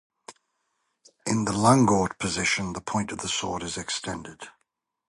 In 1.27 1.45
the 1.45 1.51
Langort 1.53 2.17
position, 2.17 2.73
the 2.73 2.81
point 2.81 3.11
of 3.11 3.19
the 3.19 3.27
sword 3.29 3.61
is 3.61 3.77
extended. 3.77 4.47